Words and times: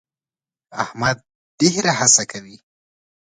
احمد 0.83 1.17
ډېر 1.59 1.85
هڅه 1.99 2.23
کوي. 2.31 2.57